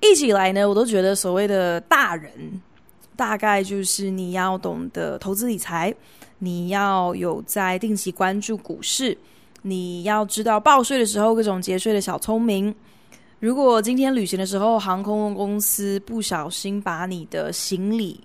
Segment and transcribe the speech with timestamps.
[0.00, 2.60] 一直以来呢，我都觉得所谓的大人。
[3.16, 5.94] 大概就是你要懂得投资理财，
[6.38, 9.14] 你要有在定期关注股市，
[9.60, 12.74] 你要知道报税的时候各种节税的小聪明。
[13.38, 18.22] 如果今天旅行的时候航空公司不小心把你的行李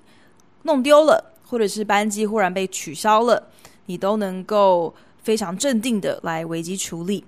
[0.64, 3.50] 弄丢了，或者是班机忽然被取消了，
[3.88, 7.22] 你都能够非常镇定的来危机处理。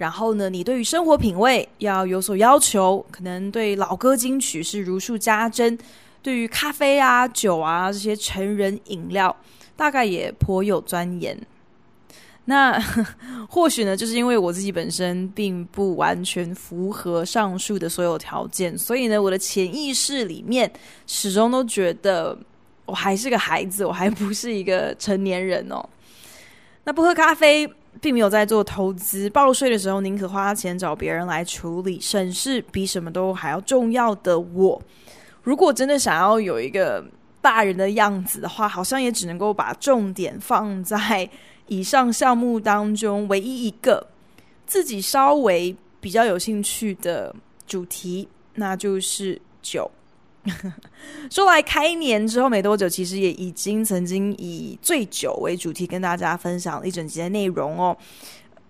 [0.00, 5.78] 然后呢，你对于生活品味要有所要求，可能对老歌金曲是如数家珍。
[6.22, 9.36] 对于咖啡啊、酒啊这些成人饮料，
[9.76, 11.38] 大概也颇有钻研。
[12.46, 12.82] 那
[13.46, 20.72] 或许呢，就是因为我自己本身并不完全符合上述的所有条件，所以呢，我的潜意识里面
[21.06, 22.34] 始终都觉得
[22.86, 25.86] 我还是个孩子，我还不是一个成年人哦。
[26.84, 34.80] 那不喝咖啡，并没有在做投资，报税的时候宁可花钱找别人来处理，省事比什么都还要重要的我。
[35.42, 37.04] 如果真的想要有一个
[37.40, 41.28] 大人的样子的话，好像也只能够把重点放在
[41.66, 44.06] 以上项目当中唯一一个
[44.66, 47.34] 自己稍微比较有兴趣的
[47.66, 49.90] 主题，那就是酒。
[51.30, 57.96] 说来开年之后没多久，其实也已经曾经以醉酒为主题跟大家分享了一整集的内容哦。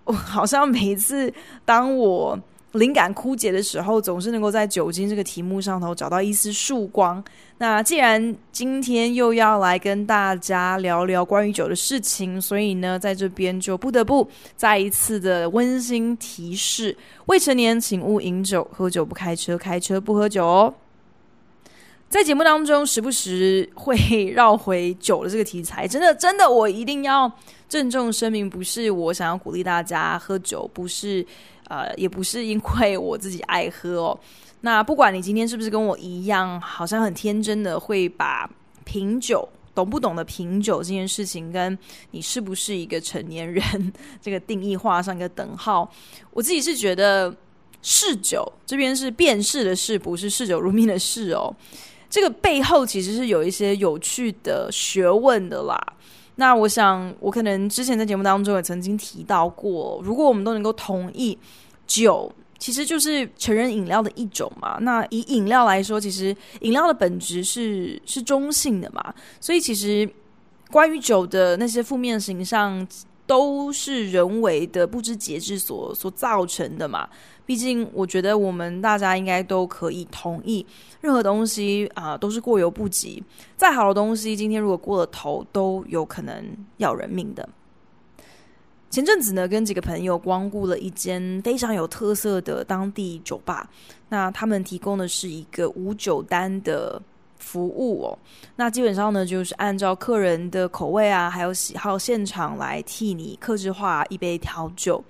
[0.04, 1.32] 我 好像每一次
[1.64, 2.38] 当我
[2.72, 7.22] 灵感枯竭的时候，总是能够在酒精这个题目上头找到一丝曙光。
[7.58, 20.74] 那既然今天又要来跟大家聊聊关于酒的事情，所以呢，在这边就不得不再一次的温馨提示：未成年请勿饮酒，喝酒不开车，开车不喝酒哦。
[22.10, 27.32] 在节目当中，时不时会绕回酒的这个题材，真的，真的，我一定要
[27.68, 31.26] 郑重声明，不是我想要鼓励大家喝酒，不是。
[31.68, 34.18] 呃，也不是因为我自己爱喝哦。
[34.62, 38.50] 那不管你今天是不是跟我一样，好像很天真的会把
[38.84, 41.78] 品酒，懂不懂得品酒这件事情，跟
[42.10, 45.88] 你是不是一个成年人这个定义画上一个等号。
[46.32, 47.32] 我自己是觉得
[47.82, 51.54] 嗜酒这边是辨识的识，不是嗜酒如命的识哦。
[52.10, 55.80] 这个背后其实是有一些有趣的学问的啦。
[56.34, 61.38] 那我想，我可能之前在节目当中也曾经提到过，如果我们都能够同意，
[61.86, 64.78] 酒其实就是成人饮料的一种嘛。
[64.80, 69.14] 那以饮料来说，其实饮料的本质是是中性的嘛。
[69.38, 70.08] 所以其实
[70.70, 72.86] 关于酒的那些负面形象，
[73.26, 77.08] 都是人为的不知节制所所造成的嘛。
[77.50, 80.64] 毕竟，我觉得我们大家应该都可以同意，
[81.00, 83.20] 任何东西啊、都是过犹不及。
[83.56, 86.44] 再好的东西，今天如果过了头，都有可能
[86.76, 87.48] 要人命的。
[88.88, 93.68] 前阵子呢，跟几个朋友光顾了一间非常有特色的当地酒吧，
[94.08, 97.02] 那他们提供的是一个无酒单的
[97.36, 98.18] 服务哦。
[98.54, 105.02] 那基本上呢，就是按照客人的口味啊，还有喜好，现场来替你客制化一杯调酒。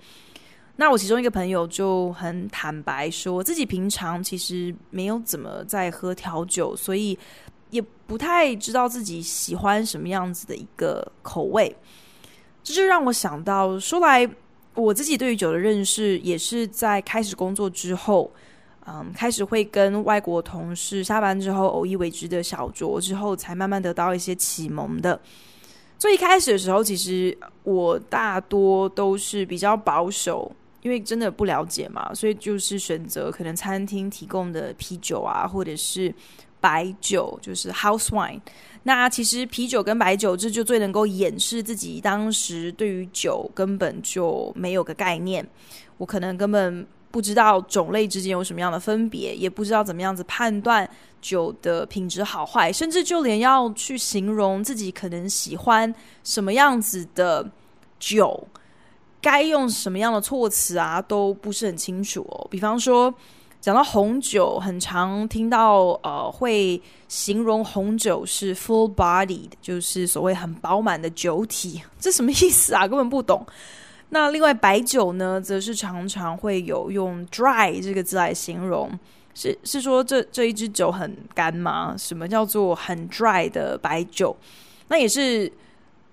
[0.81, 7.15] 那我其中一个朋友就很坦白说，自己平常其实没有怎么在喝调酒，所以
[7.69, 11.73] 也不太知道自己喜欢什么样子的一个口味。
[12.63, 14.27] 这就让我想到，说来
[14.73, 18.31] 我自己对于酒的认识，也是在开始工作之后，
[18.87, 25.21] 嗯，开始会跟外国同事下班之后偶一为之的小酌之后，才慢慢得到一些启蒙的。
[25.99, 30.51] 最一开始的时候，其实我大多都是比较保守。
[30.81, 36.13] 因为真的不了解嘛，所以就是选择可能餐厅提供的啤酒啊，或者是
[36.59, 38.39] 白酒，就是 house wine。
[38.83, 45.47] 那其实啤酒跟白酒，这就最能够掩饰自己当时对于酒根本就没有个概念。
[45.97, 50.89] 我可能根本不知道种类之间有什么样的分别，也不知道怎么样子判断
[51.21, 55.93] 酒的品质好坏，甚至就连要去形容自己可能喜欢
[56.23, 57.47] 什么样子的
[57.99, 58.47] 酒。
[59.21, 62.47] 该用什么样的措辞啊，都不是很清楚哦。
[62.49, 63.13] 比方说，
[63.59, 72.87] 讲到红酒，很常听到呃，会形容红酒是 full bodied，就是所谓很饱满的酒体，这什么意思啊？
[72.87, 73.45] 根本不懂。
[74.09, 78.91] 那另外白酒呢，则是常常会有用 dry 这个字来形容，
[79.33, 81.95] 是是说这这一支酒很干吗？
[81.97, 84.35] 什么叫做很 dry 的白酒？
[84.89, 85.49] 那也是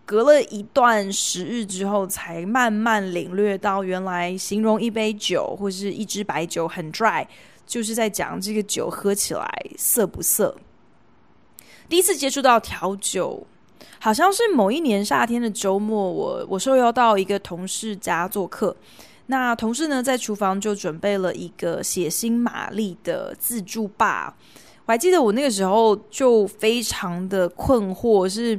[0.09, 7.27] 隔了一段时日之后，才慢慢领略到，原来形容一杯酒或是一支白酒很 dry，
[7.67, 9.47] 就是在讲这个酒喝起来
[9.77, 10.57] 涩不涩。
[11.91, 13.47] 第一次接触到调酒，
[14.01, 18.75] 好像是某一年夏天的周末，我我受邀到一个同事家做客。
[19.27, 24.35] 那同事呢，在厨房就准备了一个血腥玛丽的自助吧。
[24.87, 28.59] 我还记得我那个时候就非常的困惑，是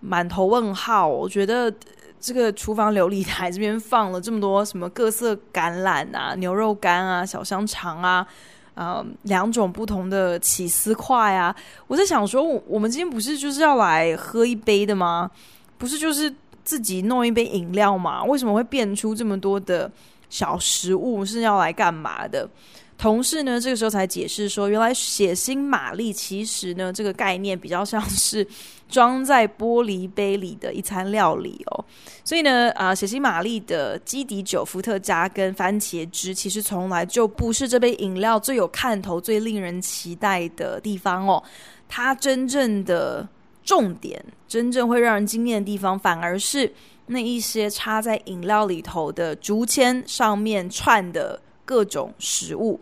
[0.00, 1.06] 满头问号。
[1.06, 1.72] 我觉得
[2.20, 8.26] 这个厨房琉璃台这边放了这么多什么各色橄榄啊、牛肉干啊、小香肠啊，
[8.74, 11.54] 呃，两种不同的起司块啊。
[11.86, 15.30] 我在想说，我们今天不是就是要来喝一杯的吗？
[15.78, 16.32] 不是就是。
[16.66, 18.24] 自己弄一杯饮料嘛？
[18.24, 19.88] 为什么会变出这么多的
[20.28, 21.24] 小食物？
[21.24, 22.50] 是要来干嘛的？
[22.98, 28.46] 同事呢，这个时候才解释说，原来血腥玛丽其实呢，这个概念比较像是
[28.88, 31.84] 装在玻璃杯里的一餐料理哦。
[32.24, 41.42] 所以呢，啊，血腥玛丽的基底酒伏特加跟番茄汁，其实从来就不是这杯饮料最有看头、最令人期待的地方哦。
[41.88, 43.28] 它真正的。
[43.66, 46.72] 重点真正会让人惊艳的地方，反而是
[47.06, 52.78] 那一些插在饮料里头的竹签上面串的各种食物。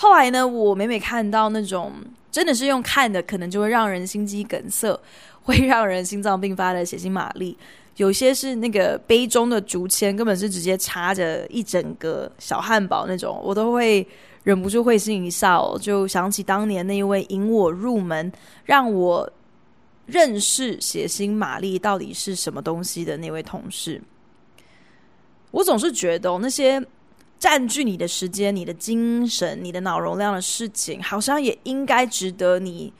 [0.00, 1.92] 后来呢，我每每看到那种
[2.30, 4.96] 真的是用看的，可能就会让人心肌梗塞，
[5.42, 7.58] 会让人心脏病发的血腥玛丽。
[7.96, 14.06] 有些是那个杯中的竹签，根本是直接插着一整个小汉堡那种，我都会
[14.44, 18.32] 忍不住会心一笑，就想起当年那一位引我入门，
[18.64, 19.28] 让我。
[20.06, 24.00] 认识血腥玛丽到底是什么东西的那位同事，
[25.50, 26.82] 我总是觉得那些
[27.38, 32.92] 占据你的时间、你的精神、你的脑容量的事情，好像也应该值得你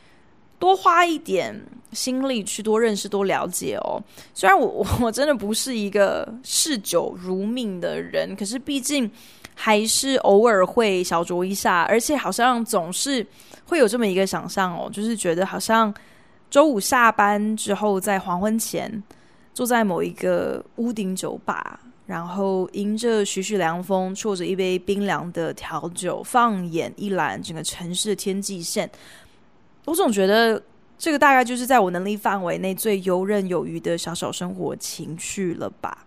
[0.58, 1.60] 多花一点
[1.92, 4.02] 心力去多认识、多了解哦。
[4.34, 9.10] 虽然我我真的不是一个嗜酒如命的人，可是毕竟
[9.54, 13.26] 还是偶尔会小酌一下，而且好像总是
[13.66, 15.92] 会有这么一个想象哦，就是觉得好像。
[16.50, 19.02] 周五下班之后，在黄昏前，
[19.52, 28.90] 坐在某一个屋顶酒吧，然后迎着徐徐凉风，啜着一杯冰凉的调酒，放眼一览整个城市的天际线。
[29.84, 30.60] 我总觉得
[30.98, 36.06] 这个大概就是在我能力范围内最游刃有余的小小生活情趣了吧。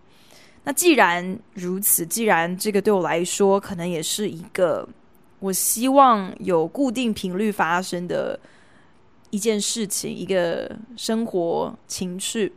[0.64, 4.88] 那既然如此，既然这个对我来说，可能也是一个
[5.38, 8.38] 我希望有固定频率发生的。
[9.30, 12.52] 一件事情，一个生活情趣。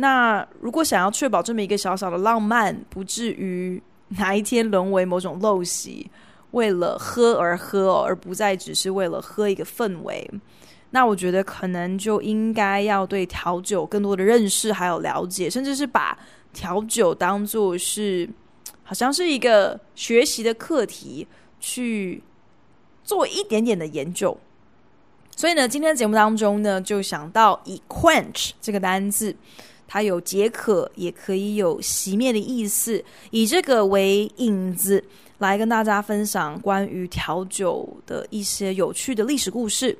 [0.00, 6.10] 那如果想要确保这么一个小小的浪漫，不至于哪一天沦为某种陋习，
[6.52, 10.28] 为了喝而喝，而不再只是为了喝一个氛围，
[10.90, 16.18] 那我觉得可能就应该要对调酒更多的认识，还有了解，甚至是把
[16.52, 18.28] 调酒当做是
[18.82, 21.28] 好像是一个学习的课题，
[21.60, 22.22] 去
[23.04, 24.36] 做一点点的研究。
[25.36, 29.34] 所以呢，今天的节目当中呢，就想到以 quench 这个单字，
[29.92, 33.02] 它有解渴，也可以有熄灭的意思。
[33.32, 35.02] 以这个为引子，
[35.38, 39.98] 来跟大家分享关于调酒的一些有趣的历史故事。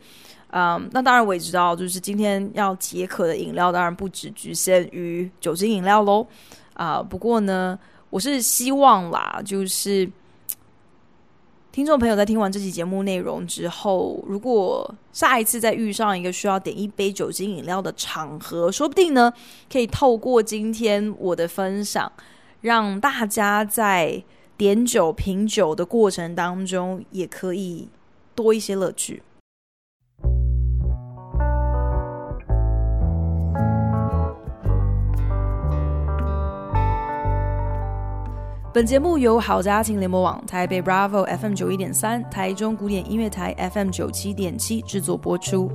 [0.52, 6.24] 嗯，那当然我也知道，就是今天要解渴的饮料，当然不只局限于酒精饮料喽。
[6.74, 7.76] 啊，不过呢，
[8.10, 10.08] 我是希望啦，就是。
[11.72, 19.32] 听众朋友在听完这期节目内容之后，如果下一次再遇上一个需要点一杯酒精饮料的场合，说不定呢，
[19.70, 22.10] 可以透过今天我的分享，
[22.62, 24.20] 让大家在
[24.56, 27.88] 点酒品酒的过程当中，也可以
[28.34, 29.22] 多一些乐趣。
[38.72, 45.68] 本节目由好家庭联播网、台北 Bravo FM 九一点三、台中古典音乐台 FM 九七点七制作播出。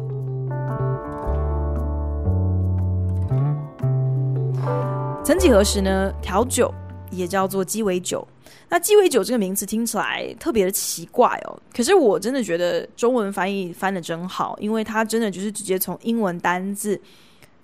[5.25, 6.09] 曾几何时呢？
[6.21, 6.73] 调酒
[7.11, 8.25] 也叫做鸡尾酒。
[8.69, 11.59] 那鸡尾酒这个名字听起来特别的奇怪哦。
[11.75, 17.01] 可是我真的觉得中文翻译翻的真好，因为它真的就是直接从英文单字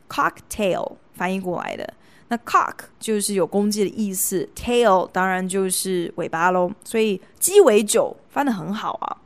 [0.10, 1.94] cocktail 翻译过来的。
[2.32, 9.18] 那 cock 就是有公鸡的意思，tail 当然就是尾巴喽，所以鸡尾酒翻得很好啊。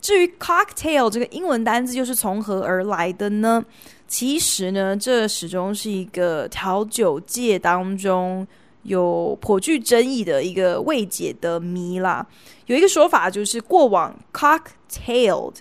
[0.00, 3.62] 至于 cocktail 这个英文单字又是从何而来的呢？
[4.08, 8.48] 其实呢，这始终是一个调酒界当中
[8.84, 12.26] 有颇具争议的一个未解的谜啦。
[12.64, 15.56] 有一个说法就是，过往 cocktailed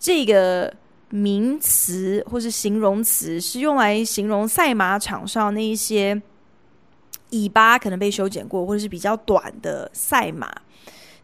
[0.00, 0.74] 这个
[1.10, 6.20] 名词或是形容词是用来形容赛马场上那一些
[7.30, 10.52] 尾巴可能被修剪过或者是比较短的赛马。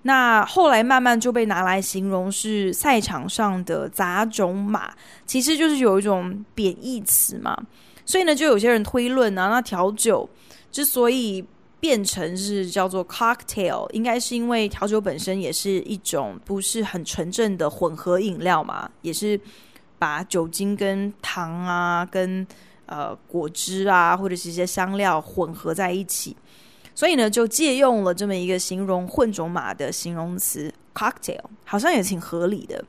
[0.03, 4.95] 那后来慢慢就被拿来形容是赛场上的杂种马，
[5.27, 7.57] 其实就是有一种贬义词嘛。
[8.07, 10.29] 所以呢，就有些人推论啊，那调酒
[10.73, 11.45] 之所以
[11.79, 19.39] 变成是叫做 cocktail，应该是因为调酒本身也是一种不是很纯正的混合饮料嘛，也是
[20.01, 22.45] 把酒精跟糖啊、跟
[22.87, 26.35] 呃果汁啊或者是一些香料混合在一起。
[26.95, 32.85] 所以呢，就借用了这么一个形容混种马的形容词 cocktail，好像也挺合理的。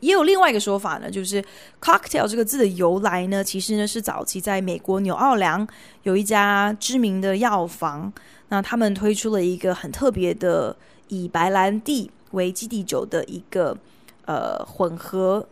[0.00, 1.44] 也有另外一个说法呢，就是
[1.80, 5.66] cocktail 这个字的由来呢，其实呢是早期在美国纽奥良
[6.04, 8.10] 有一家知名的药房，
[8.48, 10.74] 那他们推出了一个很特别的
[11.08, 13.76] 以白兰地为基底酒的一个
[14.24, 15.46] 呃混合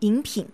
[0.00, 0.46] 饮品。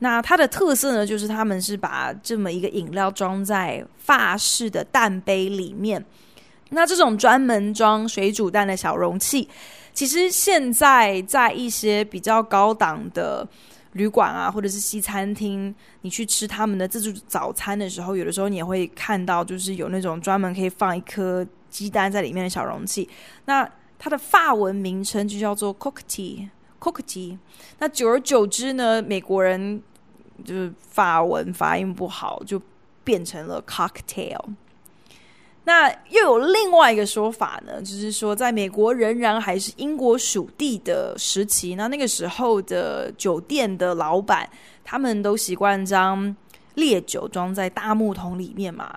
[0.00, 6.04] 那它的特色呢，就是他们是把这么一个饮料装在法式的蛋杯里面。
[6.70, 9.48] 那这种专门装水煮蛋的小容器，
[9.92, 13.46] 其实现在在一些比较高档的
[13.92, 23.08] 旅馆啊，或者是西餐厅，你去吃他们的自助早餐的时候，有的时候你也会看到，就是有那种专门可以放一颗鸡蛋在里面的小容器。
[23.44, 26.50] 那它的法文名称就叫做 c o c k t e a
[26.92, 27.38] cocktail，。
[27.78, 29.82] 那久而久之呢，美国人。
[30.44, 32.60] 就是法文发音不好，就
[33.04, 34.36] 变成了 cocktail。
[35.62, 44.50] 那又有另外一个说法呢，就是说，在美国仍然还是英国属地的时期，那那个时候的酒店的老板，
[44.82, 46.34] 他们都习惯将
[46.74, 48.92] 烈酒装在大木桶里面嘛。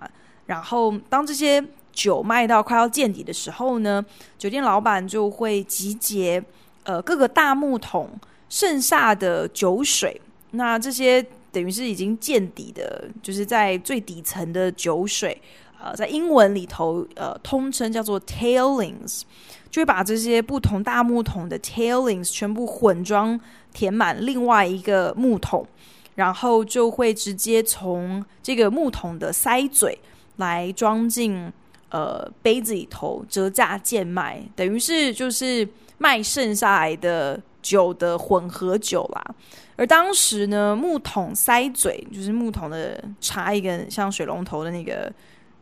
[0.47, 4.03] 然后，当这些酒卖到快要见底的时候呢，
[4.39, 6.43] 酒店老板就会集结
[6.87, 8.09] 呃各个大木桶
[8.49, 10.19] 剩下的酒水。
[10.51, 15.39] 那这些等于是已经见底的，就是在最底层的酒水，
[15.79, 19.23] 呃，在英文里头，呃，通称叫做 tailings，
[19.69, 23.37] 就会把这些不同大木桶的 tailings 全部混装
[23.73, 25.67] 填满另外一个木桶，
[26.15, 29.99] 然后就会直接从这个木桶的塞嘴
[30.37, 31.51] 来装进
[31.89, 39.35] 呃杯子里头折价贱卖，等于是就是卖剩下来的酒的混合酒啦。
[39.75, 45.11] 而当时呢，木桶塞嘴就是木桶的插一根像水龙头的那个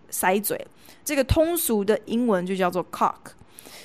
[0.09, 0.59] 塞嘴，
[1.03, 3.15] 这个通俗的英文就叫做 cock。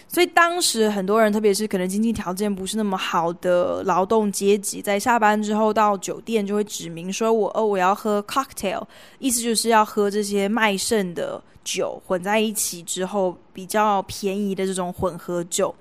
[0.06, 8.82] 所以当时很多人，特别是可能经济条件不是那么好的劳动阶级，在下班之后到酒店就会指明说我：“我哦，我要喝 cocktail，
[9.20, 15.72] 意思就是要喝这些卖剩的酒混在一起之后比较便宜的这种混合酒。”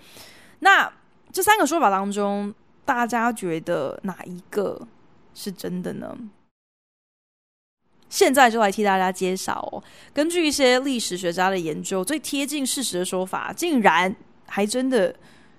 [0.60, 0.92] 那
[1.32, 2.54] 这三个说法当中，
[2.86, 4.88] 大家觉得哪一个
[5.34, 6.18] 是真的呢？
[8.10, 9.84] 现在就来替大家揭晓哦。
[10.12, 14.13] 根据一些历史学家的研究，最贴近事实的说法，竟然
[14.48, 15.16] 还真的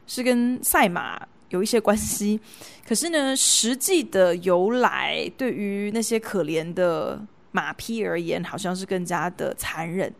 [0.06, 2.40] 是跟赛马有一些关系。
[2.86, 10.12] 可是呢，实际的由来对于那些可怜的马匹而言，好像是更加的残忍。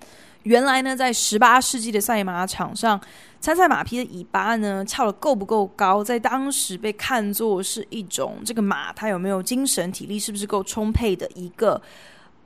[0.45, 2.99] 原来呢，在十八世纪的赛马场上，
[3.41, 11.81] 参赛马匹的尾巴呢翘得够不够高，在当时被看作是一种这个马它有没有精神体力是不是够充沛的一个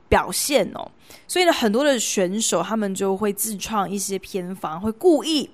[0.07, 0.89] 表现哦。
[1.27, 5.49] 所以呢，很多的选手他们就会自创一些偏方，会故意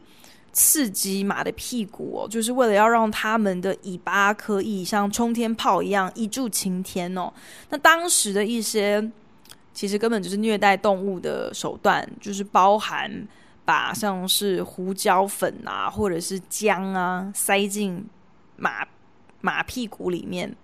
[0.53, 7.33] 刺激马的屁股哦，就是为了要让他们的尾巴可以像冲天炮一样一柱擎天哦。
[7.69, 9.11] 那当时的一些。
[9.73, 13.09] 其实根本就是虐待动物的手段，就是包含
[13.63, 18.05] 把像是胡椒粉啊，或者是姜啊塞进
[18.57, 18.85] 马
[19.39, 20.55] 马屁股里面，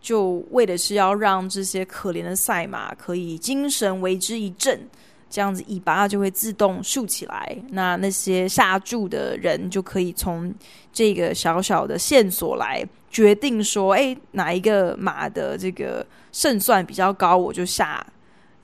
[0.00, 4.80] 就为的是要让这些可怜的赛马可以精神为之一振，
[5.28, 7.56] 这样子尾巴就会自动竖起来。
[7.70, 10.54] 那那些下注的人就可以从
[10.92, 18.06] 这个小小的线索来决定说，哎，哪一个马的这个胜算比较高，我就下。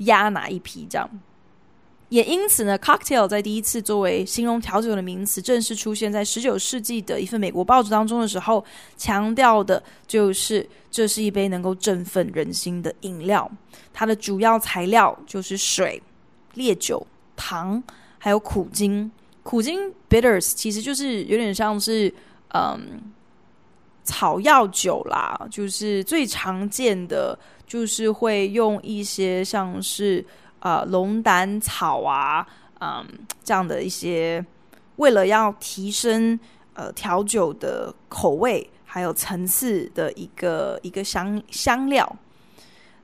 [0.06, 1.08] 压哪一匹这样，
[2.12, 8.62] 也因此呢，cocktail 在第一次作为形容调酒的名词正式出现在十九世纪的一份美国报纸当中的时候，
[8.98, 13.50] 强调的就是这是一杯能够振奋人心的饮料。
[13.94, 16.02] 它的主要材料就是水、
[16.52, 17.82] 烈酒、糖，
[18.18, 19.10] 还有苦精。
[19.42, 22.12] 苦精 bitters 其实就是有点像是
[22.52, 23.00] 嗯
[24.04, 27.38] 草药酒啦，就是最常见的。
[27.64, 30.22] 就是会用一些像是
[30.62, 32.46] 呃龙胆草啊，
[32.80, 33.04] 嗯，
[33.44, 34.44] 这样的一些，
[34.96, 36.38] 为了要提升
[36.74, 42.16] 呃调酒的口味还有层次的一个一个香香料。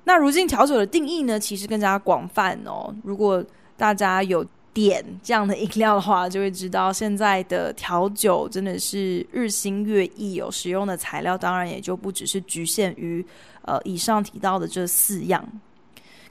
[0.04, 2.94] 那如今调酒的定义呢，其实更加广泛哦。
[3.02, 3.44] 如果
[3.76, 13.24] 大家有点这样的饮料的话，就会知道现在的调酒真的是日新月异，有使用的材料当然也就不只是局限于
[13.62, 15.44] 呃以上提到的这四样。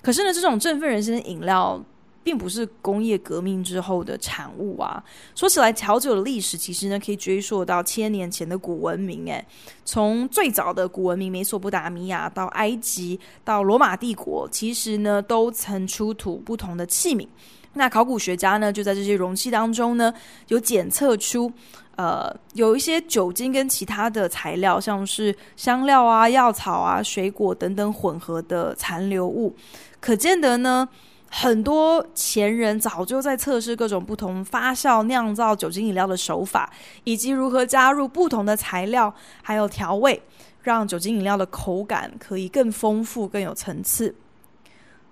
[0.01, 1.83] 可是呢，这种振奋人心的饮料，
[2.23, 5.03] 并不是工业革命之后的产物啊。
[5.35, 9.25] 说起来，调酒的历史其实呢，可以追溯到千年前的古文明。
[9.27, 9.45] 诶，
[9.85, 17.27] 从最早的古文明美索不达米亚到埃及到罗马帝国，其实呢，都曾出土不同的器皿。
[17.73, 20.11] 那考古学家呢，就在这些容器当中呢，
[20.47, 21.51] 有检测出，
[21.97, 29.55] 呃，有一些酒精跟其他的材料，像是香料啊、药草啊、水果等等混合的残留物。
[29.99, 30.87] 可见得呢，
[31.27, 36.71] 很多前人早就在测试各种不同发酵酿造酒精饮料的手法，
[37.03, 39.11] 以及如何加入不同的材料，
[39.41, 40.21] 还有调味，
[40.61, 44.13] 让酒精饮料的口感可以更丰富、更有层次。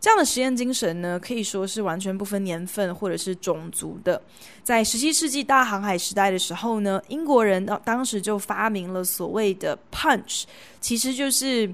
[0.05, 4.21] 这样的实验精神呢，可以说是完全不分年份或者是种族的。
[4.63, 10.43] 在十七世纪大航海时代的时候呢，英国人当当时就发明了所谓的 punch，
[10.79, 11.67] 其实就是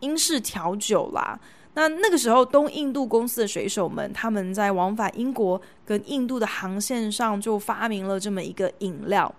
[0.00, 1.40] 英式调酒啦。
[1.72, 9.34] 那那个时候，东印度公司的水手们他们在往返英国跟印度的航线上就发明了这么一个饮料。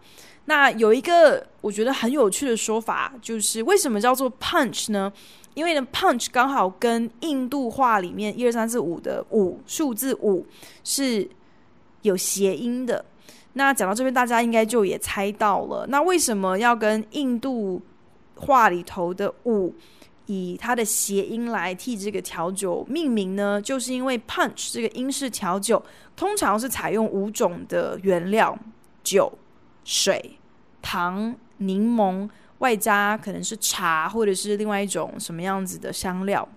[0.45, 5.13] 那有一个我觉得很有趣的说法，就是为什么叫做 punch 呢？
[5.53, 10.45] 因为呢，punch 刚好跟印度话里面一二三四五的五数字五
[10.83, 11.29] 是
[12.03, 13.03] 有谐音的。
[13.53, 15.85] 那讲到这边，大家应该就也猜到了。
[15.87, 17.81] 那为什么要跟印度
[18.35, 19.75] 话里头的五
[20.27, 23.61] 以它的谐音来替这个调酒命名呢？
[23.61, 25.83] 就是因为 punch 这个英式调酒
[26.15, 28.57] 通常是采用五种的原料：
[29.03, 29.33] 酒、
[29.83, 30.37] 水、
[30.81, 32.29] 糖、柠檬。
[32.61, 36.47] 外加可能是茶，或者是另外一种什么样子的香料。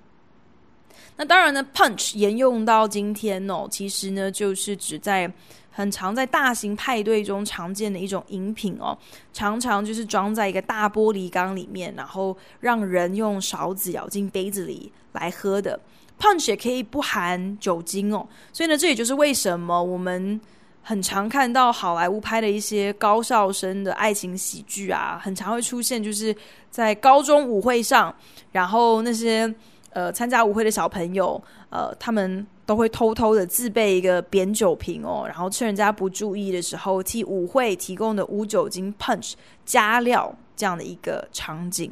[1.16, 5.30] 那当然呢，punch 沿用到今天哦，其实呢就是指在
[5.70, 8.96] 很常在大型派对中常见的一种饮品哦，
[9.32, 15.78] 常常就是装在一个大玻璃缸里面，然后让人用勺子舀进杯子里来喝的。
[16.18, 20.40] punch 也可以不含酒精哦，所以呢，这也就是为什么我们。
[20.86, 26.36] 很常看到好莱坞拍的一些高校生的爱情喜剧啊，很常会出现，就是
[26.70, 28.14] 在高中舞会上，
[28.52, 29.52] 然后那些
[29.92, 39.32] 呃参加舞会的小朋友，呃，他们都会偷偷的自备一个扁酒瓶哦，然后趁人家不注意的时候，替舞会提供的无酒精 punch
[39.64, 41.90] 加料这样的一个场景。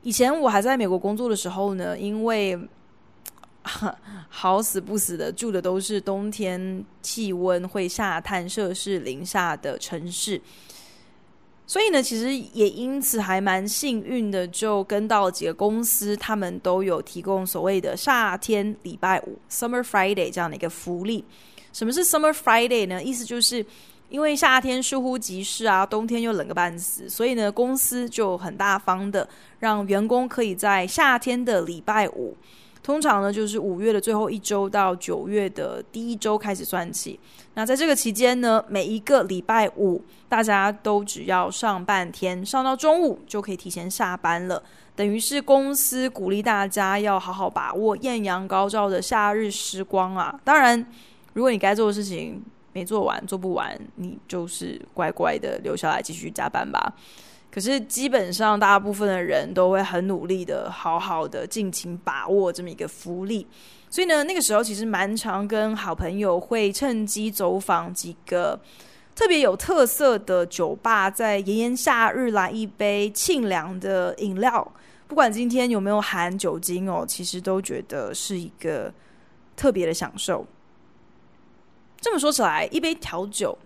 [0.00, 2.58] 以前我还在美国工作的时候呢，因为
[4.28, 10.40] 好死不死的住的都是冬天气温会下探摄氏零下的城市，
[11.66, 21.24] 所以呢，其实也因此还蛮幸运的，就跟到几个公司，他们都有提供所谓的夏天礼拜五 （Summer Friday） 这样的一个福利。
[21.72, 23.02] 什么是 Summer Friday 呢？
[23.02, 23.64] 意思就是
[24.08, 29.28] 因为夏天疏忽即逝啊，冬天又冷个半死，所以呢，公司就很大方的
[29.60, 32.36] 让员工可以在夏天的礼拜五。
[32.82, 37.18] 通常呢，就是五月的最后一周到九月的第一周开始算起。
[37.54, 44.60] 那在这个期间呢，每一个礼拜五，大家都只要上半天，上到中午就可以提前下班了。
[44.96, 50.38] 等于是公司鼓励大家要好好把握艳阳高照的夏日时光啊。
[50.44, 50.84] 当然，
[51.34, 52.42] 如果你该做的事情
[52.72, 56.92] 没做完、做不完，你就是乖乖的留下来继续加班吧。
[57.52, 63.46] 可是基本上，大部分的人都会很努力的，好好的尽情把握这么一个福利。
[63.90, 68.58] 所以呢，那个时候其实蛮常跟好朋友会趁机走访几个
[69.14, 74.72] 特别有特色的酒吧，在炎炎夏日来一杯沁凉的饮料，
[75.06, 78.90] 不管今天有没有含酒精哦，其实都觉得是一个
[79.54, 80.46] 特别的享受。
[82.00, 83.58] 这么说起来，一杯调酒。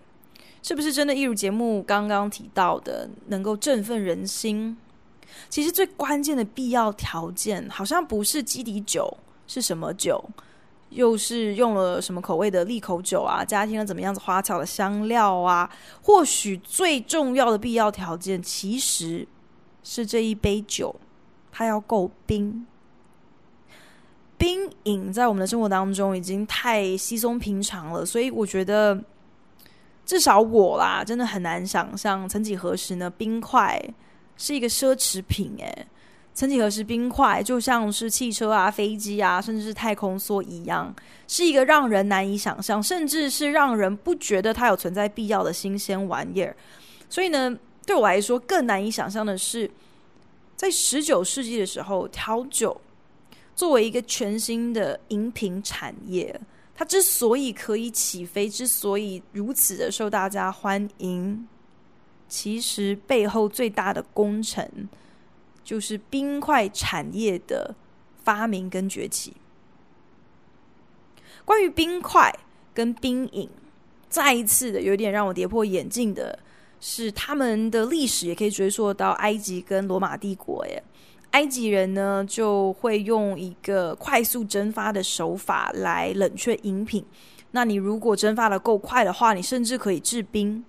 [0.67, 4.75] 是不是真的，一如节目刚刚提到的，能够振奋人心？
[5.47, 10.21] 其实最关键的必要条件，好像不是基底酒是什么酒，
[10.89, 15.71] 又是用了什么口味的利口酒啊，加添了怎么样子花俏的香料啊？
[16.01, 19.25] 或许最重要的必要条件，其实
[19.85, 20.93] 是这一杯酒
[21.49, 22.67] 它要够冰。
[24.37, 29.01] 冰饮在我们的生活当中已经太稀松平常了，所以我觉得。
[30.07, 33.77] 至少我啦，真的很难想象，曾几何时呢，冰块
[34.37, 35.87] 是一个奢侈品诶，
[36.33, 40.95] 曾几何时，冰块就像是汽车啊、飞机啊，甚至是太空梭一样，
[41.27, 46.55] 是一个让人难以想象，甚至是让人不觉得它有存在必要的新鲜玩意儿。
[47.09, 47.53] 所以呢，
[47.85, 49.69] 对我来说更难以想象的是，
[50.55, 52.79] 在十九世纪的时候，调酒
[53.53, 56.39] 作为一个全新的饮品产业，
[56.77, 61.45] 它之所以可以起飞，之所以如此的受大家欢迎，
[62.29, 64.87] 其实背后最大的功臣。
[65.63, 67.75] 就是冰块产业的
[68.23, 69.33] 发明跟崛起。
[71.43, 72.33] 关于冰块
[72.73, 73.49] 跟冰饮，
[74.07, 76.39] 再一次的有点让我跌破眼镜的
[76.79, 80.65] 是，他们的历史也可以追溯到埃及跟罗马帝国。
[80.67, 80.81] 耶，
[81.31, 87.05] 埃及人呢就会用一个快速蒸发的手法来冷却饮品。
[87.51, 90.63] 那你如果蒸发的够快的话，你甚至可以制冰。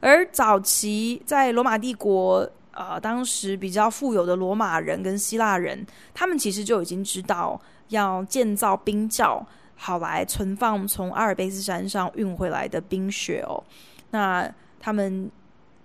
[0.00, 2.50] 而早期在罗马帝国。
[2.78, 9.42] 呃，当时比较富有的罗马人跟希腊人，他们其实就已经知道要建造冰窖，
[9.76, 13.64] 好来存放从阿尔卑斯山上运回来的冰雪哦。
[14.10, 14.46] 那
[14.78, 15.30] 他们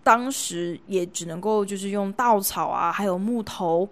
[0.04, 3.88] 当时也只能够就是用稻草啊，还有木头，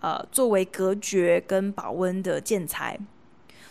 [0.00, 2.98] 呃，作为隔绝跟保温的建材。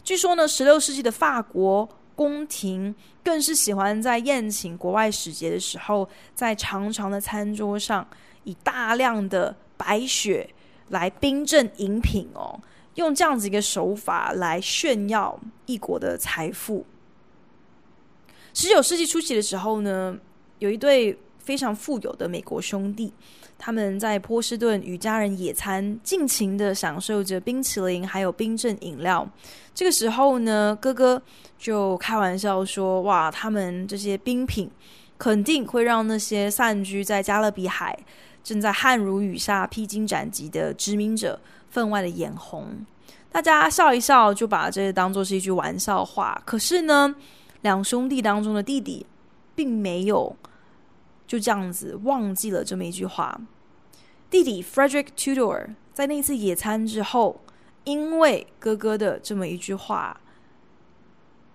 [0.04, 8.08] 据说呢，十六世纪的法国宫廷更是喜欢在宴请国外使节的时候，在长长的餐桌上。
[8.46, 10.50] 以大量的白雪
[10.90, 12.60] 来冰镇饮品哦，
[12.96, 16.86] 用这样子一个手法来炫耀异国的财富。
[18.54, 20.20] 十九世纪初期的时候呢，
[20.60, 23.14] 有一对非常富有的美国兄弟，
[23.58, 29.30] 他们在波士顿与家人野餐，尽情的享受着冰淇淋还有冰镇饮料。
[29.76, 31.22] 这个时候呢，哥哥
[31.58, 34.70] 就开玩笑说：“哇，他们这些冰品
[35.18, 37.98] 肯定会让那些散居在加勒比海。”
[38.44, 42.86] 正在汗如雨下、披荆斩棘的殖民者分外的眼红，
[43.32, 46.42] 大家笑一笑，就把这当做是一句玩笑话。
[46.44, 47.16] 可是呢，
[47.62, 49.06] 两兄弟当中的弟弟
[49.56, 50.36] 并没有
[51.26, 53.40] 就这样子忘记了这么一句话。
[54.30, 57.40] 弟弟 Frederick Tudor 在那次野餐之后，
[57.84, 60.20] 因为哥哥的这么一句话，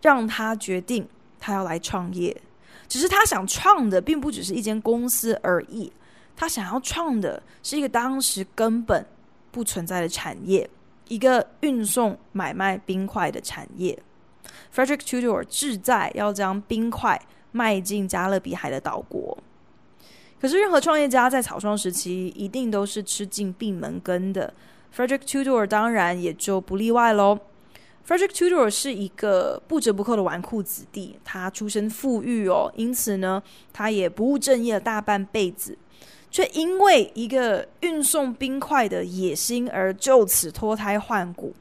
[0.01, 1.09] 让他决定
[1.41, 2.41] 他要来创业。
[2.87, 5.93] 只是他想创的，并不只是一间公司而已。
[6.37, 9.05] 他想要创的是一个当时根本
[9.51, 10.71] 不存在的产业，
[11.09, 13.99] 一个运送买卖冰块的产业。
[14.73, 19.37] Frederick Tudor 志在要将冰块卖进加勒比海的岛国。
[20.41, 24.53] 可是，任何创业家在草创时期一定都是吃尽闭门羹的。
[24.97, 27.39] Frederick Tudor 当然也就不例外喽。
[28.07, 35.77] Frederick Tudor 是一个不折不扣的纨绔子弟，他出身富裕哦，因此呢，他也不务正业了大半辈子。
[36.31, 41.55] 却因为一个运送冰块的野心而就此脱胎换骨。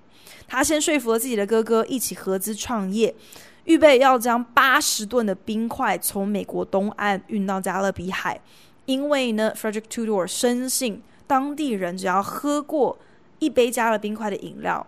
[0.45, 3.15] 他先说服了自己的哥哥一起合资创业，
[3.63, 8.39] 预备要将八十吨的冰块从美国东岸运到加勒比海。
[8.87, 12.97] 因为呢，Frederick Tudor 深信当地人只要喝过
[13.37, 14.87] 一杯加了冰块的饮料，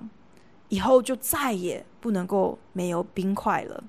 [0.70, 3.84] 以后就再也不能够没有冰块了。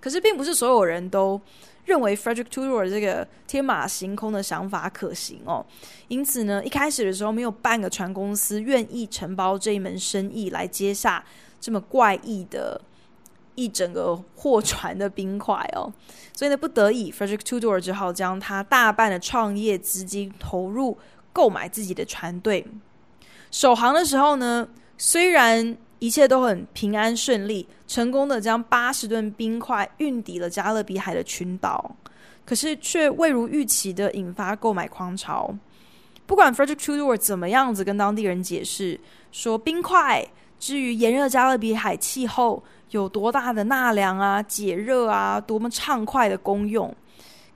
[0.00, 1.38] 可是，并不是所有人都。
[1.84, 5.64] 认为 Frederick Tudor 这个天马行空的想法可行哦，
[6.08, 11.24] 因此呢，一开始的时候没有半个船公司愿意承包这一门生意来接下
[11.58, 12.78] 这么怪异的
[13.58, 15.92] 一整个货船的冰块哦，
[16.32, 20.96] 所以呢，不得已 Frederick Tudor 只好将他大半的创业资金投入
[21.32, 22.64] 购买自己的船队。
[23.50, 31.96] 首航的时候呢，虽然一切都很平安顺利，成功的将八十吨冰块运抵了加勒比海的群岛，
[32.44, 35.52] 可是却未如预期的引发购买狂潮。
[36.26, 39.00] 不管 Frederick Tudor 怎么样子跟当地人解释，
[39.32, 40.24] 说冰块
[40.58, 46.94] 至于炎热加勒比海气候有多大的纳凉啊、解热啊、多么畅快的功用，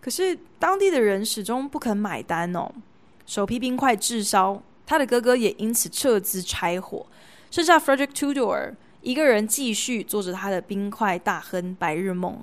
[0.01, 2.71] 可是当地的人始终不肯买单哦。
[3.25, 7.07] 首批冰块滞销，他的哥哥也因此撤资拆伙。
[7.51, 12.39] 剩下 Frederick Tudor 一个人继续做着他的冰块大亨白日梦。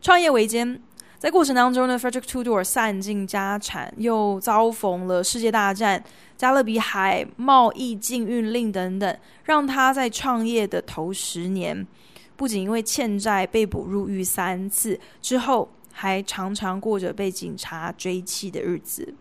[0.00, 0.80] 创业维艰，
[1.18, 6.02] 在过程当中呢，Frederick Tudor 散尽家产，又遭逢了世界大战、
[6.36, 11.86] 加勒比海贸易禁运令等等，让他在创业的头十年，
[12.36, 19.14] 不仅因为欠债被捕入狱三次，之后还常常过着被警察追缉的日子。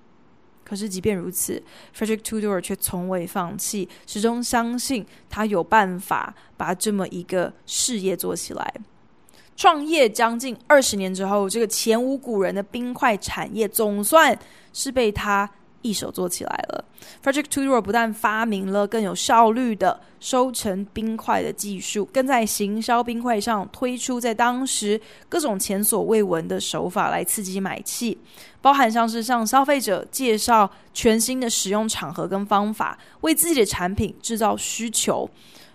[0.64, 1.62] 可是，即便如此
[1.94, 8.74] ，Frederick Tudor 却从未放弃，始终相信他有办法把这么一个事业做起来。
[9.58, 14.38] 创业将近二十年之后，这个前无古人的冰块产业总算
[14.72, 15.50] 是被他
[15.82, 16.86] 一手做起来了。
[17.24, 28.18] Frederick Tudor 不但发明了更有效率的收成冰块的技术，更在行销冰块上推出在当时各种前所未闻的手法来刺激买气，
[28.62, 35.30] 包含像是向消费者介绍全新的使用场合跟方法，为自己的产品制造需求，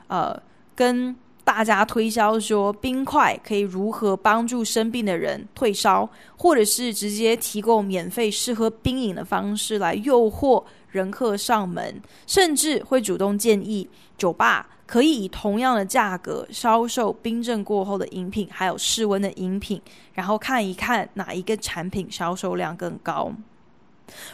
[0.09, 0.40] 呃，
[0.75, 1.16] 跟。
[1.47, 19.81] 大家推销说冰块可以如何帮助生病的人退烧，或者是直接提供免费试喝冰饮的方式来诱惑人客上门，甚至会主动建议酒吧可以以同样的价格销售冰镇过后的饮品，还有室温的饮品，
[20.15, 23.33] 然后看一看哪一个产品销售量更高。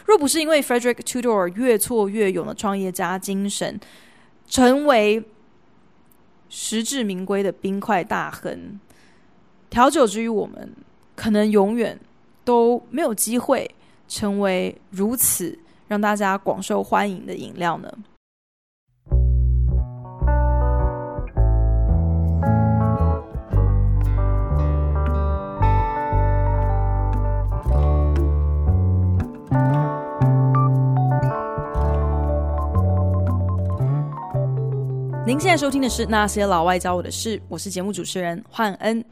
[0.07, 3.79] 若不是因为 Frederick Tudor 越挫越勇的创业家精神，
[4.47, 5.23] 成为。
[6.55, 8.79] 实至名归的冰块大亨，
[9.71, 10.71] 调酒之于我们，
[11.15, 11.99] 可能永远
[12.45, 13.67] 都没有机会
[14.07, 17.91] 成为如此让大家广受欢迎的饮料呢。
[35.33, 39.03] 您现在收听的是《那些老外教我的事》，我是节目主持人焕恩。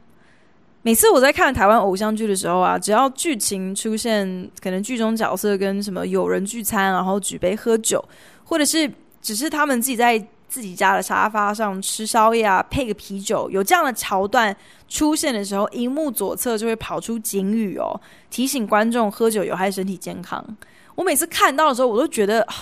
[0.82, 8.00] 每次我在看台湾偶像剧的时候啊，只要剧情出现，可能剧中角色跟什么友人聚餐，然后举杯喝酒，
[8.44, 8.88] 或者是
[9.20, 14.56] 只是他们自己在自己家的沙发上吃宵夜啊，配个啤酒，有这样的桥段
[14.88, 20.56] 出现的时候，荧幕左侧就会跑出警语哦，提醒观众喝酒有害身体健康。
[20.94, 22.46] 我每次看到的时候，我都觉得。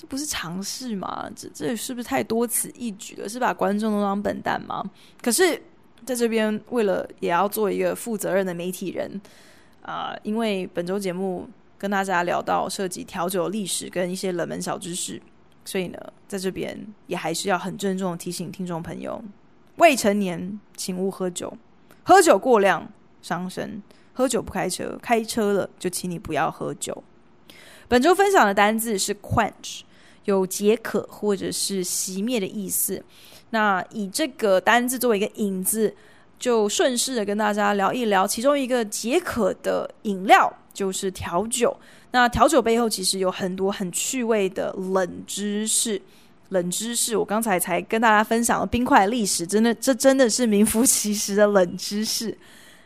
[0.00, 1.30] 这不是常识吗？
[1.36, 3.28] 这这是不是太多此一举了？
[3.28, 4.82] 是把观众都当笨蛋吗？
[5.20, 5.60] 可是
[6.06, 9.20] 在这边，为了也要做一个负责任的媒体人
[9.82, 15.20] 啊、因为本周节目跟大家聊到涉及调酒历史跟一些冷门小知识，
[15.66, 19.22] 所以呢，在这边也还是要很郑重提醒听众朋友：
[19.76, 21.52] 未成年请勿喝酒，
[22.04, 23.82] 喝酒过量伤身，
[24.14, 27.04] 喝酒不开车，开车了就请你不要喝酒。
[27.86, 29.82] 本周分享的单字是 quench。
[30.24, 33.02] 有解渴或者是熄灭的意思。
[33.50, 35.94] 那以这个单字作为一个引子，
[36.38, 41.76] 就顺势的跟大家聊一聊其中一个解渴的饮料，就是调酒。
[42.12, 46.00] 那调酒背后其实有很多很趣味的冷知识。
[46.50, 52.36] 冷知识，我刚才才跟大家分享了冰块历史，真的，这真的是名副其实的冷知识。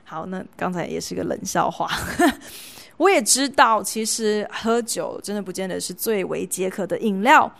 [0.04, 1.90] 好，那刚才也是个冷笑话。
[2.96, 7.52] 我也知道，其实喝酒真的不见得是最为解渴的饮料。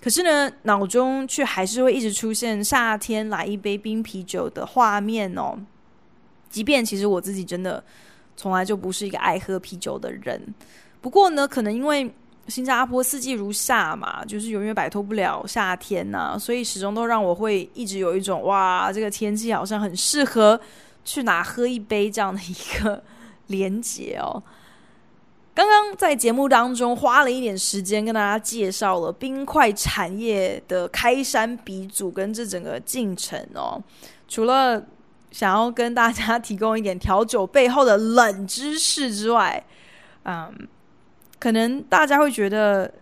[0.00, 5.58] 可是呢，脑中却还是会一直出现夏天来一杯冰啤酒的画面哦。
[6.48, 7.82] 即便其实我自己真的
[8.36, 10.40] 从来就不是一个爱喝啤酒的人，
[11.00, 12.08] 不过呢，可能因为
[12.46, 20.58] 新加坡四季如夏嘛，就是永远摆脱不了夏天呐、所以始终都让我会一直有一种哇，这个天气好像很适合
[21.04, 23.02] 去哪喝一杯这样的一个
[23.48, 24.40] 连结哦。
[25.56, 33.82] 刚刚在节目当中花了一点时间跟大家介绍了冰块产业的开山鼻祖跟这整个进程哦。
[34.28, 34.84] 除了
[35.30, 39.64] 想要跟大家提供一点调酒背后的冷知识之外，
[40.24, 40.54] 嗯，
[41.38, 42.92] 可能大家会觉得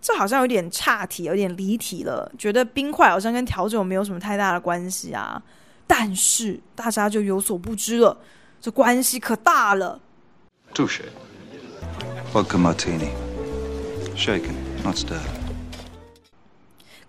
[0.00, 5.42] 这好像有点岔题，有点离题了，觉得冰块好像跟调酒没有什么太大的关系啊。
[5.84, 8.16] 但是大家就有所不知了，
[8.60, 10.00] 这关系可大了。
[10.72, 11.04] 注水。
[12.32, 13.10] Vodka Martini,
[14.14, 15.20] shaken, not stirred.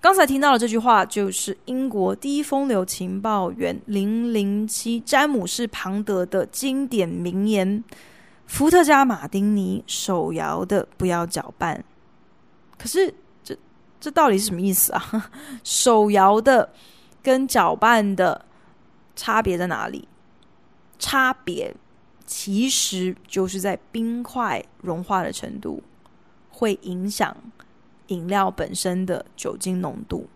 [0.02, 7.84] 刚才听到的这句话，就是英国第一风流情报员零零七詹姆士庞德的经典名言
[8.48, 11.84] ：“伏特加马丁尼手摇的不要搅拌。”
[12.80, 13.58] 可是这
[14.00, 15.30] 这到底是什么意思啊？
[15.66, 16.70] 手摇的
[17.22, 18.46] 跟搅拌的
[19.18, 20.08] 差别在哪里？
[20.98, 21.76] 差别。
[22.30, 25.82] 其实就是在冰块融化的程度，
[26.52, 27.36] 会影响
[28.08, 30.30] 饮料本身的酒精浓度。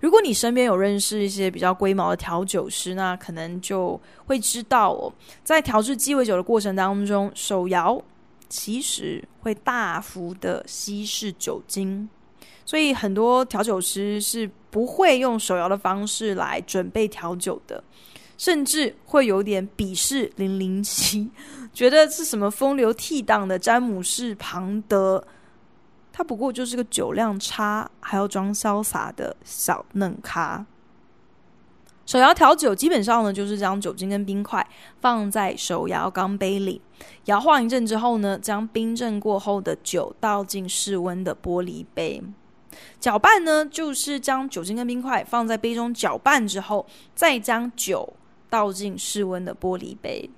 [0.00, 5.12] 如果你身边有认识一些比较龟毛的调酒师，那可能就会知道哦，
[5.44, 8.02] 在调制鸡尾酒的过程当中，手摇
[8.48, 12.08] 其实会大幅的稀释酒精，
[12.64, 17.84] 所以很多调酒师是不会用手摇的方式来准备调酒的。
[18.38, 21.30] 甚至会有点鄙视零零七，
[21.74, 25.22] 觉得是什么风流倜傥的詹姆士庞德，
[26.12, 30.64] 他不过就是个酒量差还要装潇洒的小嫩咖。
[32.06, 34.66] 手摇调酒基本上呢，就是将酒精跟冰块
[35.00, 36.80] 放在手摇钢杯里，
[37.26, 42.22] 摇晃一阵之后呢，将冰镇过后的酒倒进室温的玻璃杯。
[42.98, 48.14] 搅拌呢，就是将酒精跟冰块放在杯中搅拌之后，再将酒
[48.48, 50.28] 倒进室温的玻璃杯。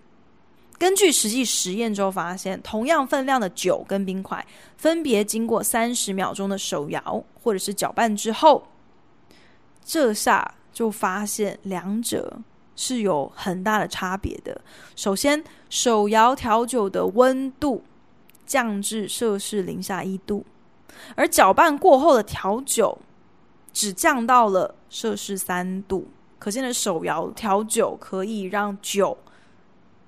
[0.78, 4.46] 根据实际实验之后发现，同样分量的酒跟冰块，
[4.76, 8.66] 分别经过三十秒钟的手摇或者是搅拌之后，
[9.84, 10.54] 这下。
[10.72, 12.38] 就发现两者
[12.76, 14.58] 是有很大的差别的。
[14.94, 17.82] 首先，手摇调酒的温度
[18.46, 20.46] 降至摄氏零下一度，
[21.16, 22.96] 而搅拌过后的调酒
[23.72, 26.08] 只降到了摄氏三度。
[26.40, 29.16] 可见的手摇调酒可以让酒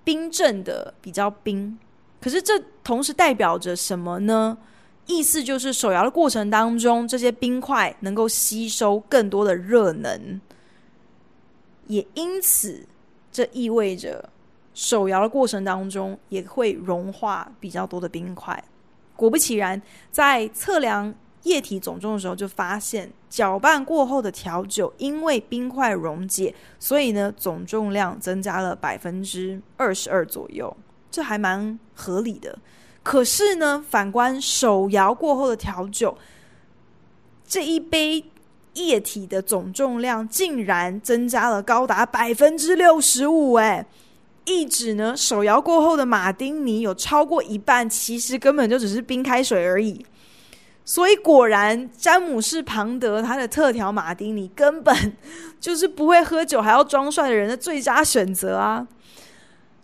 [0.02, 1.78] 冰镇的比较冰。
[2.20, 4.58] 可是这同时代表着什么呢？
[5.06, 10.40] 意思就是手摇的过程当中，这些冰块能够吸收更多的热能。
[11.88, 12.86] 也因此，
[13.32, 14.30] 这意味着
[14.72, 18.62] 手摇的过程当中也会融化比较多的冰块。
[19.16, 21.12] 果不其然，在测量
[21.42, 30.76] 液体总重的时候，就发现搅拌过后的调酒因为冰块溶解，所以呢总重量增加了百分之二十二左右，
[31.10, 32.58] 这还蛮合理的。
[33.02, 36.16] 可是呢，反观手摇过后的调酒，
[37.46, 38.24] 这一杯。
[38.74, 43.84] 液体的总重量竟然增加了高达百分之六十五，哎，
[44.46, 50.02] 意指呢，手摇过后的马丁尼有超过一半其实根本就只是冰开水而已。
[50.84, 55.16] 所以果然，詹姆士庞德他的特调马丁尼根本
[55.60, 58.86] 就是不会喝酒还要装帅的人的最佳选择啊。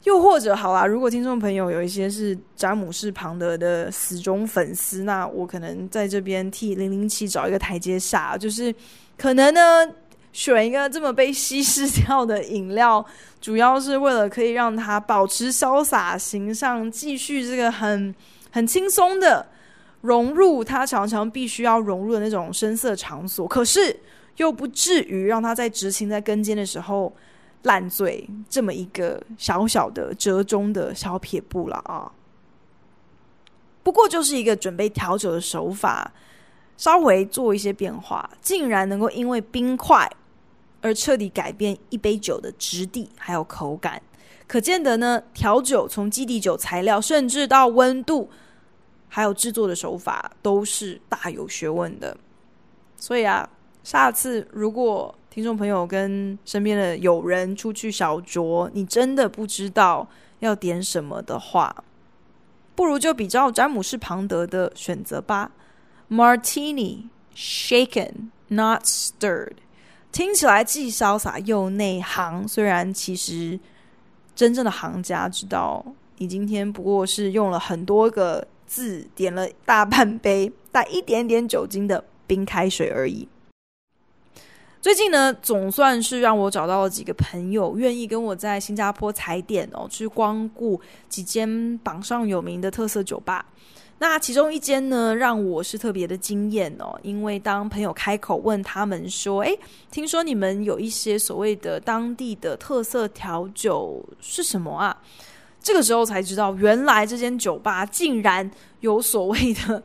[0.04, 8.74] 又或者，好啦，如果听众朋友有一些是詹姆士庞德的死忠粉丝，那我可能在这边替零零七找一个台阶下，就是
[9.18, 9.60] 可能呢
[10.32, 13.04] 选一个这么被稀释掉的饮料，
[13.40, 18.14] 主要是为了可以让他保持潇洒形象，继续这个很
[18.50, 19.46] 很轻松的
[20.00, 23.98] 融入他常常必须要融入的那种声色场所，可是
[24.36, 27.12] 又不至于让他在执勤在跟监的时候。
[27.64, 32.10] 烂醉这么一个小小的折中的小撇步了啊，
[33.82, 36.12] 不过就是一个准备调酒的手法，
[36.76, 40.08] 稍微做一些变化，竟然能够因为冰块
[40.80, 44.00] 而彻底改变一杯酒的质地还有口感。
[44.46, 48.30] 可见得呢，调酒从基底酒材料，甚至到温度，
[49.08, 52.16] 还有制作的手法，都是大有学问的。
[52.96, 53.48] 所以啊，
[53.82, 60.06] 下次如果听众朋友跟身边的友人出去小酌，你真的不知道
[60.40, 61.84] 要点什么的话，
[62.74, 65.52] 不如就比照詹姆士庞德的选择吧。
[66.10, 67.04] Martini
[67.36, 69.56] shaken, not stirred，
[70.10, 72.48] 听起来既潇洒又内行。
[72.48, 73.60] 虽然其实
[74.34, 75.84] 真正的行家知道，
[76.16, 83.26] 你今天不过是用了很多个自，点了大半杯带一点点酒精的冰开水而已。
[84.80, 93.44] 最近呢，总算是让我找到了几个朋友愿意跟我在新加坡踩点哦，去光顾几间榜上有名的特色酒吧。
[93.98, 99.58] 那其中一间呢，让我是特别的惊艳哦，因为当朋友开口问他们说：“诶，
[99.90, 104.96] 听说你们有一些所谓的当地的特色调酒是什么啊？”
[105.60, 109.82] 这个时候才知道，原来这间酒吧竟然有所谓的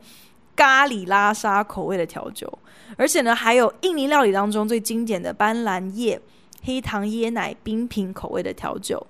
[0.55, 2.51] 咖喱拉沙口味的调酒。
[2.95, 6.21] 而且呢，还有印尼料理当中最经典的斑斓叶
[6.63, 9.05] 黑糖椰奶冰品口味的调酒，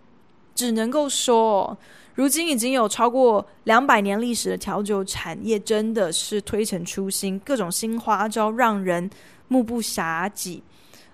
[0.56, 1.78] 只能够说，
[2.16, 9.10] 如今已经有超过两百年历史的调酒产业，真的是推陈出新，各种新花招让人
[9.50, 10.64] 目不暇给。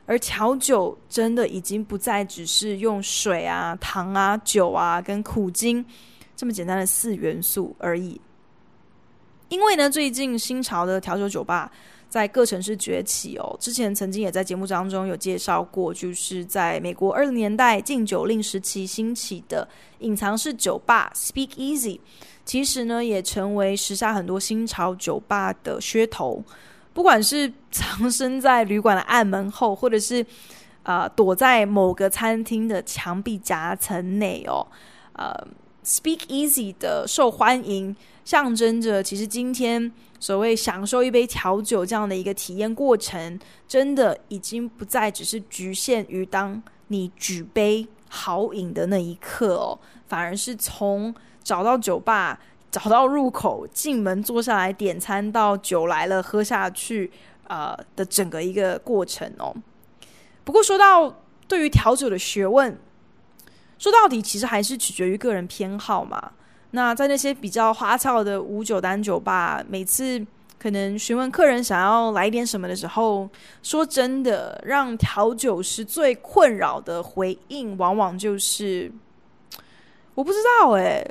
[0.10, 5.86] 而调酒真的已经不再只是用水啊、糖啊、酒啊跟苦精
[6.36, 8.20] 这么简单的四元素而已。
[9.50, 11.72] 因为呢，最近新潮的调酒酒吧。
[12.10, 19.70] 在各城市崛起哦，之前曾经也在节目当中有介绍过，就是在美国二十年代禁酒令时期兴起的
[20.00, 22.00] 隐藏式酒吧 Speak Easy，
[22.44, 26.44] 其实呢也成为时下很多新潮酒吧的噱头。
[27.00, 30.22] 不管是藏身在旅馆的暗门后，或者是
[30.84, 34.68] 啊、呃、躲在某个餐厅的墙壁夹层内哦，
[35.14, 35.34] 呃
[35.86, 37.96] ，Speak Easy 的受欢迎，
[38.26, 39.90] 象征着其实今天。
[40.20, 49.80] 所谓享受一杯调酒这样的一个体验过程，真的已经不再只是局限于当你举杯豪饮的那一刻哦，
[50.10, 52.38] 反而是从找到酒吧、
[52.72, 57.12] 找到入口、进门坐下来点餐到酒来了喝下去，
[57.48, 59.56] 呃的整个一个过程哦。
[60.44, 62.78] 不过说到对于调酒的学问，
[63.78, 66.32] 说到底其实还是取决于个人偏好嘛。
[66.72, 70.24] 那在那些比较花俏的无酒单酒吧，每次
[70.60, 73.28] 可能询问客人想要来点什么的时候，
[73.64, 78.92] 说真的，让调酒师最困扰的回应，往往就是
[80.14, 81.04] 我不知道哎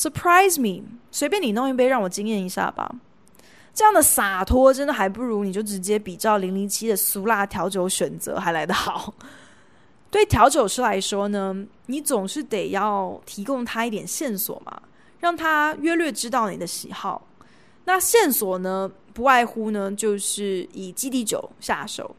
[0.00, 2.90] ，surprise me，随便你弄一杯，让我惊艳一下吧。
[3.74, 9.12] 这样的洒脱，真的还不如你就直接比照零零七的苏辣调酒选择还来得好。
[10.10, 11.54] 对调酒师来说呢，
[11.86, 14.80] 你总是得要提供他一点线索嘛。
[15.20, 17.26] 让他约略知道你的喜好，
[17.84, 22.16] 那线索呢，不外乎呢，就是以基底酒下手，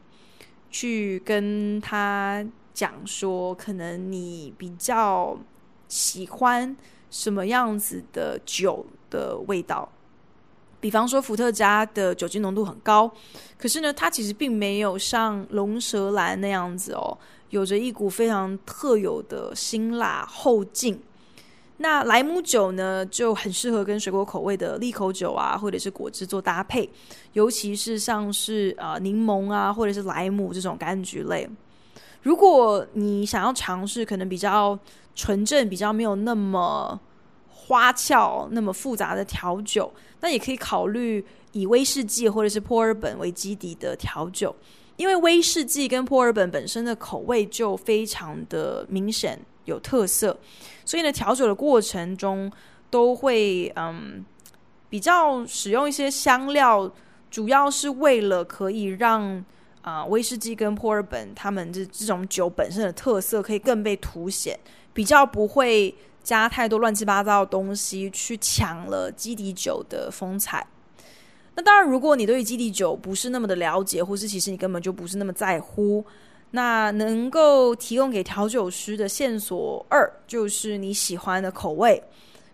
[0.70, 5.36] 去跟他讲说，可能你比较
[5.88, 6.76] 喜欢
[7.12, 9.88] 什么样子的酒的味道。
[10.80, 13.08] 比方说，伏特加的酒精浓度很高，
[13.56, 17.16] 可是呢，它其实并没有像龙舌兰那样子哦，
[17.50, 21.00] 有着一股非常特有的辛辣后劲。
[21.76, 26.90] 那莱姆酒呢，就很适合跟水果口味的利口酒啊，或者是果汁做搭配，
[27.32, 31.48] 尤其是像是呃柠檬啊，或者是莱姆这种柑橘类。
[32.22, 34.78] 如果你想要尝试可能比较
[35.14, 37.00] 纯正、比较没有那么
[37.48, 44.54] 花俏、那么复杂的调酒，那也可以考虑以威士忌或者是波尔本为基底的调酒，
[44.96, 49.38] 因为威士忌跟波尔本本身的口味就非常的明显。
[49.64, 50.36] 有特色，
[50.84, 52.50] 所以呢，调酒的过程中
[52.90, 54.24] 都会嗯
[54.88, 56.92] 比较使用一些香料，
[57.30, 59.44] 主要是为了可以让
[59.82, 64.58] 啊、威士忌跟波尔本他们这这种酒本身的特色可以更被凸显，
[64.92, 70.66] 比较不会加太多乱七八糟的东西去抢了基底酒的风采。
[71.54, 76.04] 那当然，如果你对于基底酒不是那么的了解，或是其实你根本就不是那么在乎。
[76.54, 82.02] 那能够提供给调酒师的线索二，就是你喜欢的口味，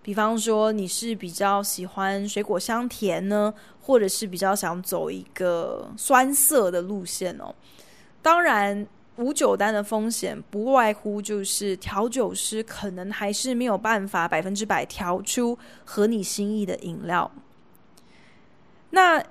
[0.02, 7.52] 比方说你是比较喜欢水果香甜呢，或者是比较想走一个酸涩的路线哦。
[8.22, 8.86] 当然，
[9.18, 17.30] 无酒单的风险不外乎就是调酒师可能还是没有办法百分之百调出合你心意的饮料。
[18.90, 19.22] 那。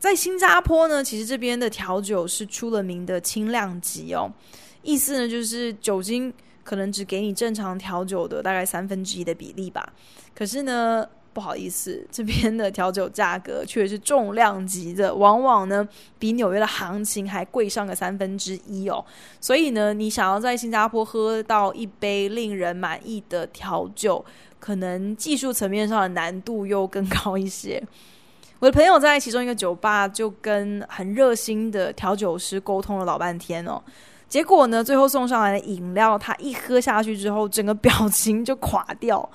[0.00, 4.32] 在新加坡呢，其实这边的调酒是出了名的轻量级哦，
[4.80, 6.32] 意思呢就是酒精
[6.64, 9.92] 可能只给你正常调酒的大概三分之一的比例吧。
[10.34, 11.06] 可是呢，
[11.40, 15.88] 不好意思，这边的调酒价格却是重量级的，往往呢
[16.18, 19.02] 比纽约的行情还贵上个三分之一哦。
[19.40, 24.22] 所以呢，你想要在新加坡喝到一杯令人满意的调酒，
[24.58, 27.82] 可能技术层面上的难度又更高一些。
[28.60, 33.82] 我的朋友在其中一个酒吧就跟很热心的调酒师沟通了老半天哦，
[34.28, 39.26] 结果呢，最后送上来的饮料，他一喝下去之后，整个表情就垮掉，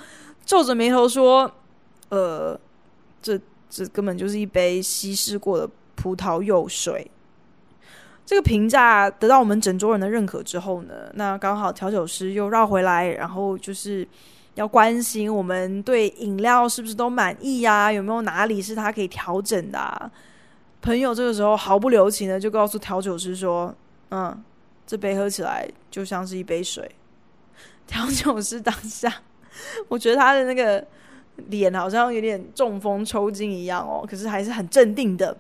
[0.46, 1.52] 皱着眉头说
[2.10, 2.60] ：“呃，
[3.22, 3.40] 这
[3.70, 7.10] 这根本就是一杯稀释过的葡萄柚水。”
[8.26, 14.08] 这个评价得到我们整桌人的认可之后呢，那刚好调酒师又绕回来，然后就是。
[14.56, 17.92] 要关心我们对饮料是不是都满意呀？
[17.92, 20.10] 有没有哪里是他可以调整的啊？
[20.82, 23.76] 朋友这个时候毫不留情的就告诉调酒师说
[24.12, 24.42] ：“嗯，
[24.88, 26.90] 这杯喝起来就像是一杯水。”
[27.86, 29.14] 调酒师当下，
[29.90, 30.88] 我觉得他的那个
[31.48, 35.38] 脸好像有点中风抽筋一样哦，可是还是很镇定的，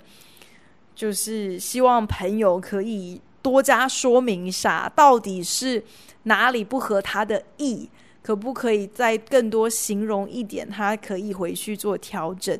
[0.96, 5.84] 就是希望朋友可以多加说明一下，到底是
[6.24, 7.89] 哪里不合他的意。
[8.22, 10.68] 可不可以再更多形容一点？
[10.68, 12.60] 他可以回去做调整。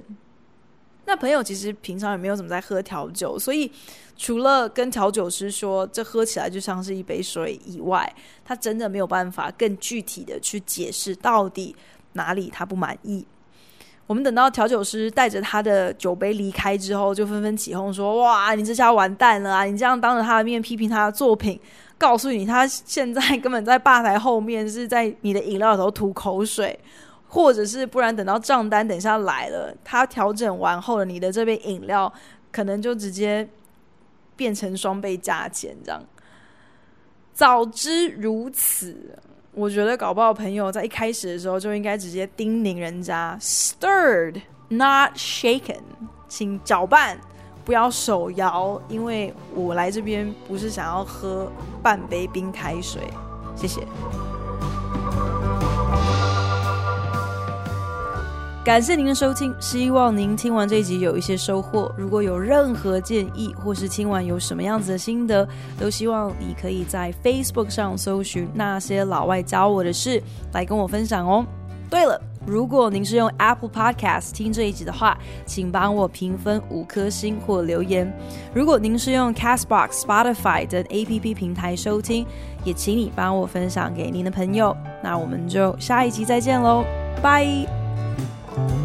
[1.06, 3.72] 那朋友其实平常也没有怎么在喝调酒，所以
[4.16, 11.76] 除了跟调酒师说这喝起来就像是一杯水以外，他真的没有办法更具体的去解释到底
[12.16, 13.26] 哪里他不满意。
[14.08, 19.64] 我们等到调酒师带着他的酒杯离开之后，就纷纷起哄说：“哇，你这下完蛋了啊！
[19.64, 21.60] 你这样当着他的面批评他的作品。”
[21.98, 26.78] 告诉你，他现在根本在吧台后面是在你的饮料里头吐口水，
[27.30, 32.12] 或者是不然等到账单等下来了，他调整完后的你的这杯饮料
[32.52, 33.48] 可能就直接
[34.36, 36.04] 变成双倍价钱这样。
[37.34, 39.18] 早知如此，
[39.56, 45.80] 我觉得搞不好朋友在一开始的时候就应该直接叮咛人家：stirred, not shaken，
[46.28, 47.18] 请搅拌。
[47.64, 51.52] 不要手摇，因为我来这边不是想要喝
[51.82, 53.02] 半杯冰开水，
[53.56, 53.82] 谢谢。
[58.66, 61.94] 感谢您的收听，希望您听完这一集有一些收获。
[61.96, 65.48] 如果有任何建议，或是听完有什么样子的心得，
[65.80, 70.20] 都希望你可以在 Facebook 上搜寻那些老外教我的事，
[70.52, 71.46] 来跟我分享哦。
[71.92, 78.12] 对了，如果您是用 Apple Podcast 听这一集的话，请帮我评分五颗星或留言。
[78.52, 82.26] 如果您是用 Castbox、Spotify 等 APP 平台收听，
[82.64, 84.76] 也请你帮我分享给您的朋友。
[85.04, 86.84] 那我们就下一集再见喽，
[87.22, 87.85] 拜。
[88.56, 88.85] Bye.